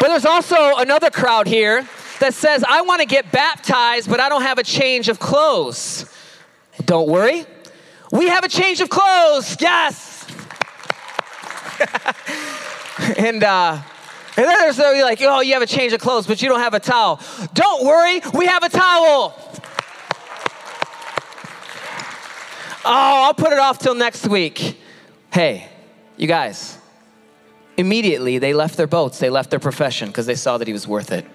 [0.00, 1.86] But there's also another crowd here
[2.20, 6.10] that says, I want to get baptized, but I don't have a change of clothes.
[6.84, 7.44] Don't worry.
[8.12, 9.56] We have a change of clothes.
[9.60, 10.26] Yes.
[13.18, 13.78] and, uh,
[14.36, 16.74] and then there's like, oh, you have a change of clothes, but you don't have
[16.74, 17.20] a towel.
[17.54, 19.34] Don't worry, we have a towel.
[22.84, 24.80] Oh, I'll put it off till next week.
[25.32, 25.68] Hey,
[26.16, 26.78] you guys,
[27.76, 30.86] immediately they left their boats, they left their profession because they saw that he was
[30.86, 31.26] worth it.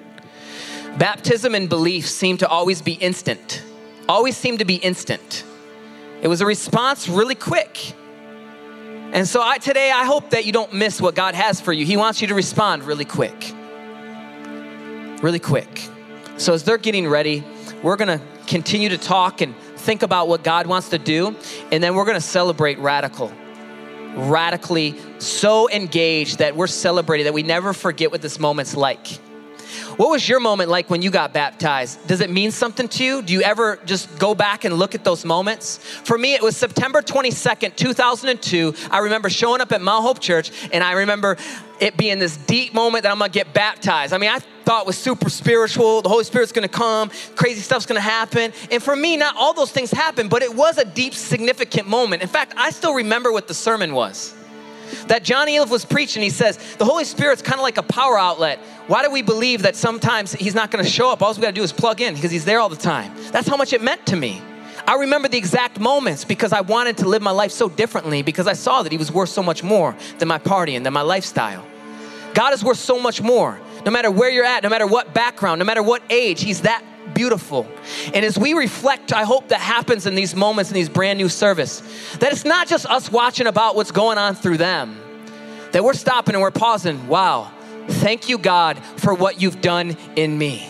[0.98, 3.64] Baptism and belief seem to always be instant,
[4.08, 5.44] always seemed to be instant.
[6.22, 7.94] It was a response really quick.
[9.14, 11.86] And so I, today, I hope that you don't miss what God has for you.
[11.86, 13.54] He wants you to respond really quick.
[15.22, 15.90] Really quick.
[16.38, 17.44] So as they're getting ready,
[17.84, 21.36] we're going to continue to talk and think about what God wants to do,
[21.72, 23.32] and then we're going to celebrate radical.
[24.16, 29.08] Radically so engaged that we're celebrating that we never forget what this moment's like.
[30.02, 32.08] What was your moment like when you got baptized?
[32.08, 33.22] Does it mean something to you?
[33.22, 35.78] Do you ever just go back and look at those moments?
[35.78, 38.74] For me, it was September 22nd, 2002.
[38.90, 41.38] I remember showing up at Mount Hope Church, and I remember
[41.80, 44.12] it being this deep moment that I'm gonna get baptized.
[44.12, 46.02] I mean, I thought it was super spiritual.
[46.02, 48.54] The Holy Spirit's gonna come, crazy stuff's gonna happen.
[48.72, 52.24] And for me, not all those things happened, but it was a deep, significant moment.
[52.24, 54.34] In fact, I still remember what the sermon was
[55.08, 56.22] that John Elof was preaching.
[56.22, 58.60] He says, the Holy Spirit's kind of like a power outlet.
[58.88, 61.22] Why do we believe that sometimes He's not going to show up?
[61.22, 63.14] All we got to do is plug in because He's there all the time.
[63.32, 64.42] That's how much it meant to me.
[64.88, 68.48] I remember the exact moments because I wanted to live my life so differently because
[68.48, 71.02] I saw that He was worth so much more than my party and than my
[71.02, 71.66] lifestyle.
[72.34, 73.60] God is worth so much more.
[73.86, 76.84] No matter where you're at, no matter what background, no matter what age, He's that
[77.22, 77.68] beautiful.
[78.16, 81.30] And as we reflect, I hope that happens in these moments in these brand new
[81.30, 81.82] service,
[82.18, 85.00] that it's not just us watching about what's going on through them,
[85.72, 87.08] that we're stopping and we're pausing.
[87.08, 87.52] Wow,
[87.88, 90.68] thank you, God, for what you've done in me.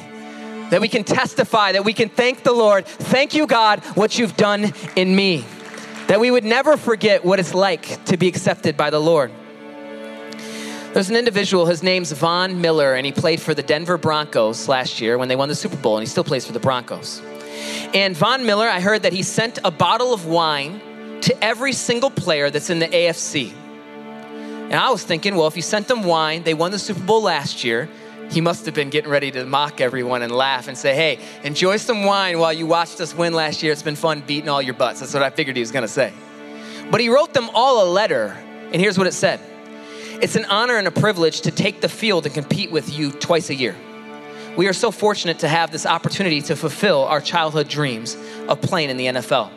[0.71, 2.85] That we can testify, that we can thank the Lord.
[2.85, 5.45] Thank you, God, what you've done in me.
[6.07, 9.31] That we would never forget what it's like to be accepted by the Lord.
[10.93, 14.99] There's an individual, his name's Von Miller, and he played for the Denver Broncos last
[14.99, 17.21] year when they won the Super Bowl, and he still plays for the Broncos.
[17.93, 20.81] And Von Miller, I heard that he sent a bottle of wine
[21.21, 23.53] to every single player that's in the AFC.
[23.53, 27.21] And I was thinking, well, if he sent them wine, they won the Super Bowl
[27.21, 27.87] last year.
[28.29, 31.77] He must have been getting ready to mock everyone and laugh and say, hey, enjoy
[31.77, 33.71] some wine while you watched us win last year.
[33.71, 34.99] It's been fun beating all your butts.
[34.99, 36.11] That's what I figured he was going to say.
[36.89, 38.37] But he wrote them all a letter,
[38.73, 39.39] and here's what it said
[40.21, 43.49] it's an honor and a privilege to take the field and compete with you twice
[43.49, 43.75] a year.
[44.55, 48.15] We are so fortunate to have this opportunity to fulfill our childhood dreams
[48.47, 49.49] of playing in the NFL.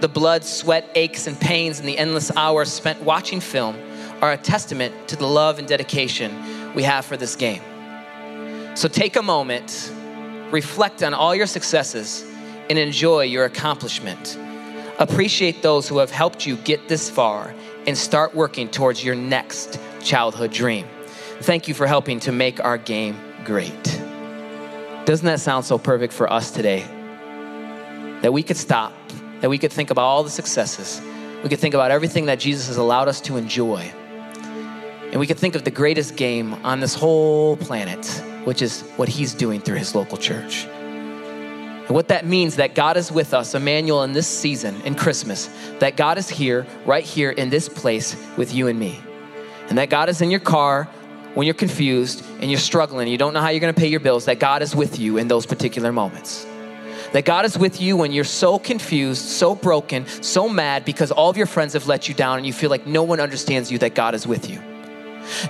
[0.00, 3.76] The blood, sweat, aches, and pains, and the endless hours spent watching film
[4.22, 7.62] are a testament to the love and dedication we have for this game.
[8.76, 9.92] So take a moment,
[10.52, 12.24] reflect on all your successes,
[12.70, 14.38] and enjoy your accomplishment.
[15.00, 17.52] Appreciate those who have helped you get this far
[17.88, 20.86] and start working towards your next childhood dream.
[21.40, 23.84] Thank you for helping to make our game great.
[25.04, 26.84] Doesn't that sound so perfect for us today?
[28.22, 28.92] That we could stop,
[29.40, 31.00] that we could think about all the successes,
[31.42, 33.90] we could think about everything that Jesus has allowed us to enjoy,
[35.10, 38.04] and we could think of the greatest game on this whole planet,
[38.44, 40.66] which is what He's doing through His local church.
[40.66, 45.48] And what that means that God is with us, Emmanuel, in this season, in Christmas,
[45.78, 49.00] that God is here, right here in this place with you and me
[49.68, 50.88] and that God is in your car
[51.34, 54.24] when you're confused and you're struggling, you don't know how you're gonna pay your bills,
[54.24, 56.46] that God is with you in those particular moments.
[57.12, 61.30] That God is with you when you're so confused, so broken, so mad because all
[61.30, 63.78] of your friends have let you down and you feel like no one understands you,
[63.78, 64.60] that God is with you.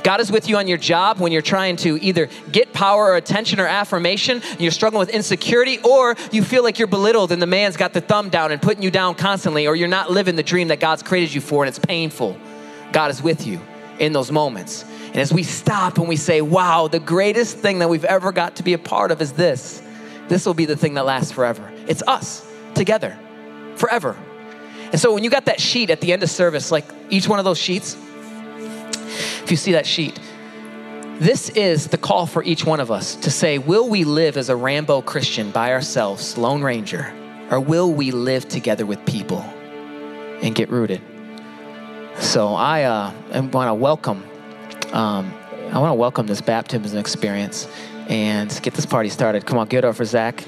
[0.03, 3.17] God is with you on your job when you're trying to either get power or
[3.17, 7.41] attention or affirmation, and you're struggling with insecurity, or you feel like you're belittled and
[7.41, 10.37] the man's got the thumb down and putting you down constantly, or you're not living
[10.37, 12.37] the dream that God's created you for and it's painful.
[12.93, 13.61] God is with you
[13.99, 14.85] in those moments.
[15.07, 18.57] And as we stop and we say, wow, the greatest thing that we've ever got
[18.57, 19.83] to be a part of is this,
[20.29, 21.73] this will be the thing that lasts forever.
[21.87, 23.19] It's us together,
[23.77, 24.17] forever.
[24.93, 27.39] And so when you got that sheet at the end of service, like each one
[27.39, 27.97] of those sheets,
[29.43, 30.19] if you see that sheet,
[31.19, 34.51] this is the call for each one of us to say, will we live as
[34.51, 37.13] a Rambo Christian by ourselves, Lone Ranger,
[37.51, 39.41] or will we live together with people
[40.43, 41.01] and get rooted?
[42.21, 43.13] So I uh,
[43.53, 44.25] want to welcome,
[44.93, 45.33] um,
[45.73, 47.69] I want to welcome this baptism experience
[48.09, 49.47] and get this party started.
[49.47, 50.45] Come on, get it up for Zach.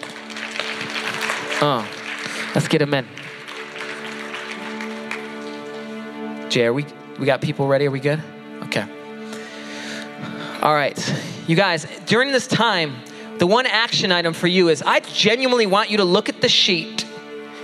[1.62, 1.88] Oh,
[2.54, 3.06] let's get him in.
[6.50, 6.84] Jay, are we,
[7.18, 7.86] we got people ready?
[7.86, 8.20] Are we good?
[8.64, 8.84] Okay.
[10.62, 10.98] All right.
[11.46, 12.96] You guys, during this time,
[13.38, 16.48] the one action item for you is I genuinely want you to look at the
[16.48, 17.06] sheet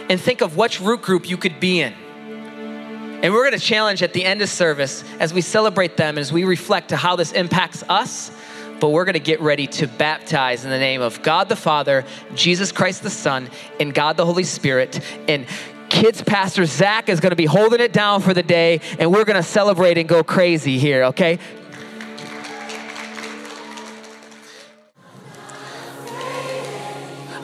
[0.09, 1.93] and think of which root group you could be in.
[3.23, 6.33] And we're going to challenge at the end of service as we celebrate them, as
[6.33, 8.31] we reflect to how this impacts us.
[8.79, 12.05] But we're going to get ready to baptize in the name of God the Father,
[12.35, 13.49] Jesus Christ the Son,
[13.81, 15.01] and God the Holy Spirit.
[15.29, 15.47] And
[15.89, 19.25] kids pastor Zach is going to be holding it down for the day, and we're
[19.25, 21.39] going to celebrate and go crazy here, okay?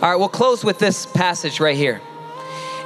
[0.02, 2.00] All right, we'll close with this passage right here.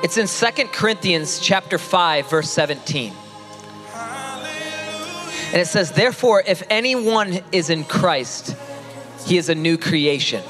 [0.02, 3.12] It's in Second Corinthians chapter 5 verse 17.
[5.52, 8.54] And it says, "Therefore if anyone is in Christ,
[9.24, 10.42] he is a new creation.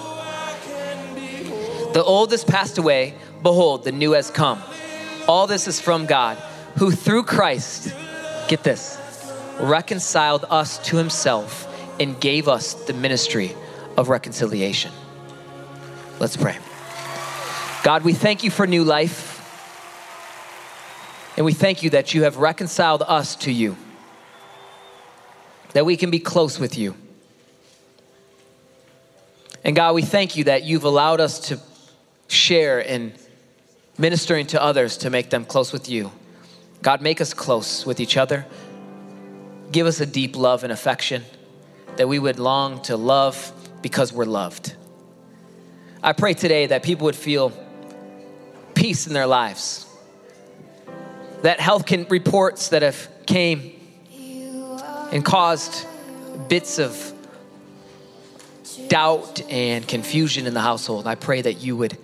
[1.92, 4.62] The old has passed away, behold, the new has come.
[5.28, 6.36] All this is from God,
[6.78, 7.88] who through Christ,
[8.48, 8.98] get this,
[9.60, 11.66] reconciled us to himself
[12.00, 13.54] and gave us the ministry
[13.96, 14.90] of reconciliation."
[16.18, 16.58] Let's pray.
[17.84, 19.35] God, we thank you for new life.
[21.36, 23.76] And we thank you that you have reconciled us to you,
[25.72, 26.94] that we can be close with you.
[29.62, 31.60] And God, we thank you that you've allowed us to
[32.28, 33.12] share in
[33.98, 36.10] ministering to others to make them close with you.
[36.82, 38.46] God, make us close with each other.
[39.72, 41.24] Give us a deep love and affection
[41.96, 44.74] that we would long to love because we're loved.
[46.02, 47.52] I pray today that people would feel
[48.74, 49.85] peace in their lives
[51.46, 53.72] that health can, reports that have came
[55.12, 55.86] and caused
[56.48, 57.12] bits of
[58.88, 61.06] doubt and confusion in the household.
[61.06, 61.96] I pray that you would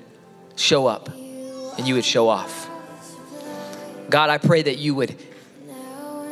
[0.55, 2.71] show up and you would show off.
[4.09, 5.17] God, I pray that you would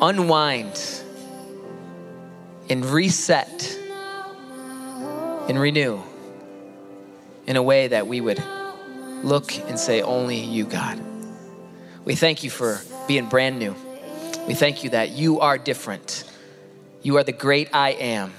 [0.01, 0.81] unwind
[2.69, 3.77] and reset
[5.49, 6.01] and renew
[7.49, 8.41] in a way that we would
[9.25, 11.03] look and say, Only you, God.
[12.05, 12.81] We thank you for
[13.11, 13.75] being brand new.
[14.47, 16.23] We thank you that you are different.
[17.03, 18.33] You are the great I am.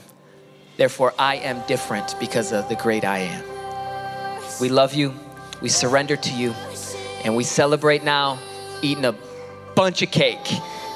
[0.77, 3.43] Therefore, I am different because of the great I am.
[4.61, 5.13] We love you.
[5.61, 6.55] We surrender to you.
[7.25, 8.39] And we celebrate now
[8.81, 9.13] eating a
[9.75, 10.49] bunch of cake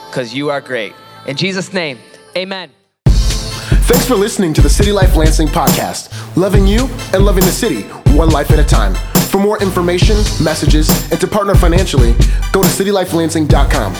[0.07, 0.93] because you are great.
[1.27, 1.99] In Jesus' name,
[2.37, 2.71] amen.
[3.07, 7.81] Thanks for listening to the City Life Lansing podcast, loving you and loving the city,
[8.15, 8.95] one life at a time.
[9.35, 12.13] For more information, messages, and to partner financially,
[12.53, 13.93] go to citylifelansing.com.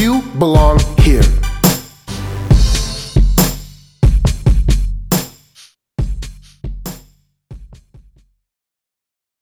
[0.00, 1.47] You belong here.